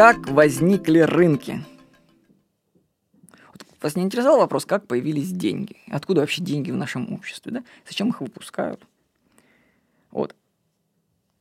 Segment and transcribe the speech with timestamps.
[0.00, 1.62] Как возникли рынки?
[3.82, 5.76] Вас не интересовал вопрос, как появились деньги?
[5.90, 7.52] Откуда вообще деньги в нашем обществе?
[7.52, 7.64] Да?
[7.86, 8.80] Зачем их выпускают?
[10.10, 10.34] Вот.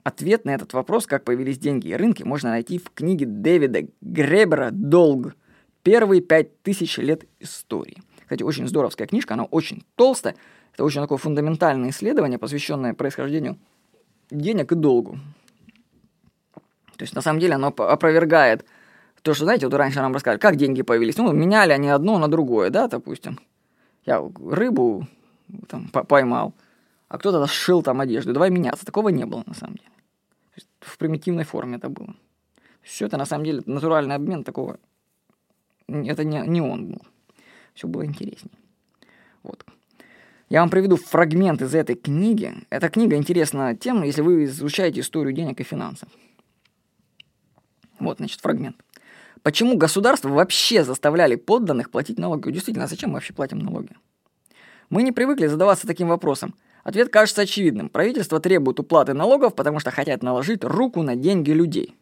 [0.04, 4.72] Ответ на этот вопрос, как появились деньги и рынки, можно найти в книге Дэвида Гребера
[4.74, 5.38] «Долг.
[5.82, 8.04] Первые пять тысяч лет истории».
[8.24, 10.36] Кстати, очень здоровская книжка, она очень толстая.
[10.74, 13.58] Это очень такое фундаментальное исследование, посвященное происхождению
[14.30, 15.18] денег и долгу.
[17.00, 18.66] То есть, на самом деле, оно опровергает
[19.22, 21.18] то, что, знаете, вот раньше нам рассказали, как деньги появились.
[21.18, 23.40] Ну, меняли они одно на другое, да, допустим.
[24.06, 25.08] Я рыбу
[25.70, 26.54] там, поймал,
[27.08, 28.34] а кто-то сшил там одежду.
[28.34, 28.86] Давай меняться.
[28.86, 29.90] Такого не было, на самом деле.
[30.82, 32.14] В примитивной форме это было.
[32.82, 34.78] Все это, на самом деле, натуральный обмен такого...
[35.88, 37.02] Это не, не он был.
[37.76, 38.58] Все было интереснее.
[39.44, 39.66] Вот.
[40.50, 42.54] Я вам приведу фрагмент из этой книги.
[42.70, 46.10] Эта книга интересна тем, если вы изучаете историю денег и финансов.
[48.00, 48.78] Вот, значит, фрагмент.
[49.44, 52.52] Почему государство вообще заставляли подданных платить налоги?
[52.52, 53.92] Действительно, зачем мы вообще платим налоги?
[54.90, 56.56] Мы не привыкли задаваться таким вопросом.
[56.84, 57.90] Ответ кажется очевидным.
[57.90, 61.96] Правительство требует уплаты налогов, потому что хотят наложить руку на деньги людей.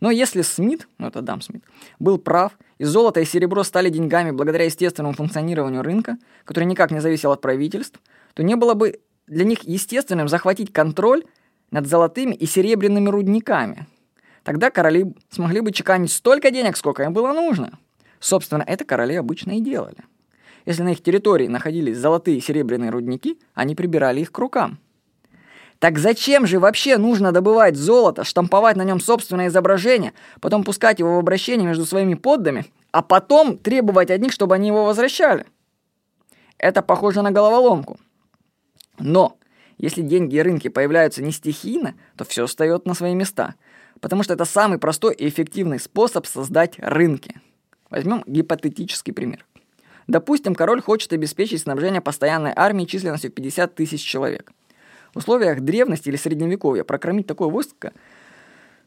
[0.00, 1.64] Но если Смит, ну это Дам Смит,
[1.98, 7.00] был прав, и золото и серебро стали деньгами благодаря естественному функционированию рынка, который никак не
[7.00, 8.00] зависел от правительств,
[8.34, 11.24] то не было бы для них естественным захватить контроль
[11.70, 13.86] над золотыми и серебряными рудниками–
[14.48, 17.78] Тогда короли смогли бы чеканить столько денег, сколько им было нужно.
[18.18, 19.98] Собственно, это короли обычно и делали.
[20.64, 24.78] Если на их территории находились золотые и серебряные рудники, они прибирали их к рукам.
[25.80, 31.16] Так зачем же вообще нужно добывать золото, штамповать на нем собственное изображение, потом пускать его
[31.16, 35.44] в обращение между своими поддами, а потом требовать от них, чтобы они его возвращали?
[36.56, 38.00] Это похоже на головоломку.
[38.98, 39.36] Но
[39.78, 43.54] если деньги и рынки появляются не стихийно, то все встает на свои места–
[44.00, 47.40] потому что это самый простой и эффективный способ создать рынки.
[47.90, 49.44] Возьмем гипотетический пример.
[50.06, 54.52] Допустим, король хочет обеспечить снабжение постоянной армии численностью 50 тысяч человек.
[55.12, 57.92] В условиях древности или средневековья прокормить такое войско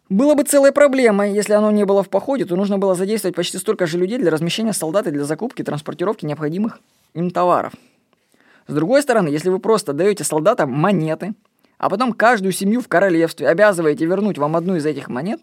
[0.10, 1.34] было бы целой проблемой.
[1.34, 4.32] Если оно не было в походе, то нужно было задействовать почти столько же людей для
[4.32, 6.80] размещения солдат и для закупки и транспортировки необходимых
[7.14, 7.74] им товаров.
[8.72, 11.34] С другой стороны, если вы просто даете солдатам монеты,
[11.78, 15.42] а потом каждую семью в королевстве обязываете вернуть вам одну из этих монет,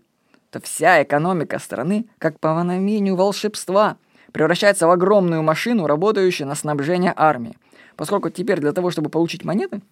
[0.51, 3.99] то вся экономика страны, как по мановению волшебства,
[4.33, 7.59] превращается в огромную машину, работающую на снабжение армии.
[7.97, 9.83] Поскольку теперь для того, чтобы получить монеты,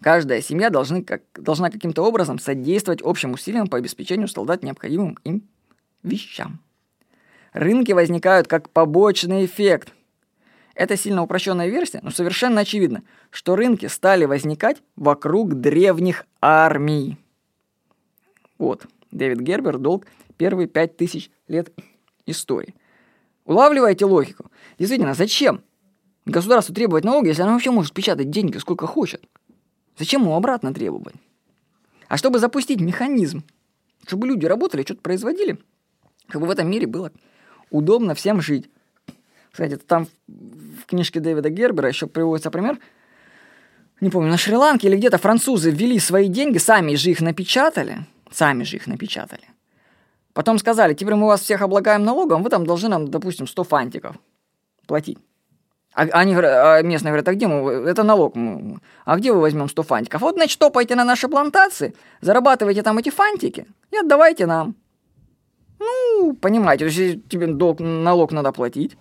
[0.00, 5.42] каждая семья должны, как, должна каким-то образом содействовать общим усилиям по обеспечению солдат необходимым им
[6.04, 6.60] вещам.
[7.52, 9.92] Рынки возникают как побочный эффект–
[10.74, 17.18] это сильно упрощенная версия, но совершенно очевидно, что рынки стали возникать вокруг древних армий.
[18.58, 20.06] Вот, Дэвид Гербер, долг
[20.36, 21.72] первые пять тысяч лет
[22.26, 22.74] истории.
[23.44, 24.50] Улавливаете логику?
[24.78, 25.62] Действительно, зачем
[26.24, 29.24] государству требовать налоги, если оно вообще может печатать деньги сколько хочет?
[29.98, 31.14] Зачем ему обратно требовать?
[32.08, 33.44] А чтобы запустить механизм,
[34.06, 35.58] чтобы люди работали, что-то производили,
[36.28, 37.12] чтобы в этом мире было
[37.70, 38.70] удобно всем жить.
[39.52, 42.78] Кстати, там в книжке Дэвида Гербера еще приводится пример,
[44.00, 48.64] не помню, на Шри-Ланке или где-то французы ввели свои деньги, сами же их напечатали, сами
[48.64, 49.44] же их напечатали.
[50.32, 54.16] Потом сказали, теперь мы вас всех облагаем налогом, вы там должны нам, допустим, 100 фантиков
[54.86, 55.18] платить.
[55.94, 58.34] А они а местные говорят, а где мы, это налог,
[59.04, 60.22] а где мы возьмем 100 фантиков?
[60.22, 64.74] Вот, значит, топайте на наши плантации, зарабатывайте там эти фантики и отдавайте нам.
[65.78, 66.88] Ну, понимаете,
[67.28, 68.96] тебе долг, налог надо платить,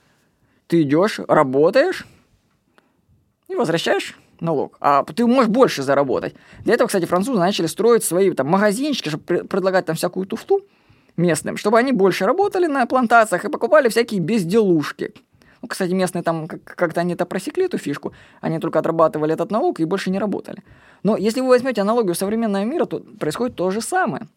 [0.72, 2.06] ты идешь, работаешь
[3.50, 4.78] и возвращаешь налог.
[4.80, 6.34] А ты можешь больше заработать.
[6.64, 10.62] Для этого, кстати, французы начали строить свои там магазинчики, чтобы предлагать там всякую туфту
[11.18, 15.14] местным, чтобы они больше работали на плантациях и покупали всякие безделушки.
[15.62, 18.14] Ну, кстати, местные там как-то они это просекли, эту фишку.
[18.40, 20.64] Они только отрабатывали этот налог и больше не работали.
[21.04, 24.30] Но если вы возьмете аналогию современного мира, то происходит то же самое.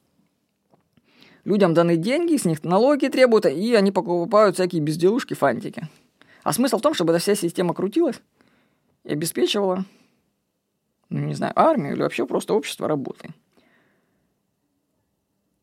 [1.45, 5.89] Людям даны деньги, с них налоги требуют, и они покупают всякие безделушки, фантики.
[6.45, 8.21] А смысл в том, чтобы эта вся система крутилась
[9.03, 9.85] и обеспечивала,
[11.09, 13.31] ну, не знаю, армию или вообще просто общество работы.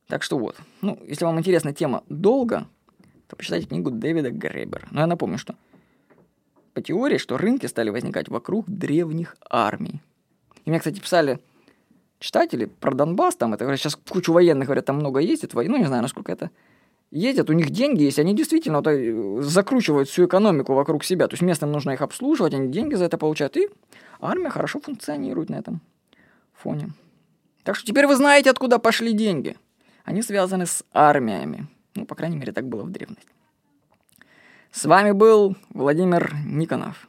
[0.07, 0.57] Так что вот.
[0.81, 2.67] Ну, если вам интересна тема долго,
[3.27, 4.87] то почитайте книгу Дэвида Гребера.
[4.91, 5.55] Но я напомню, что
[6.73, 10.01] по теории, что рынки стали возникать вокруг древних армий.
[10.65, 11.39] И мне, кстати, писали
[12.19, 16.01] читатели про Донбасс, там это сейчас кучу военных, говорят, там много ездит, ну, не знаю,
[16.01, 16.49] насколько это
[17.11, 21.27] ездят, у них деньги есть, они действительно вот, э, закручивают всю экономику вокруг себя.
[21.27, 23.57] То есть местным нужно их обслуживать, они деньги за это получают.
[23.57, 23.69] И
[24.19, 25.81] армия хорошо функционирует на этом
[26.53, 26.91] фоне.
[27.63, 29.55] Так что теперь вы знаете, откуда пошли деньги.
[30.03, 31.67] Они связаны с армиями.
[31.95, 33.29] Ну, по крайней мере, так было в древности.
[34.71, 37.07] С вами был Владимир Никонов.